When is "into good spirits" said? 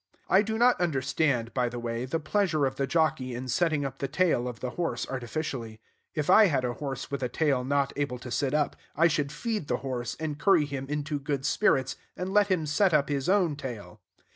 10.89-11.97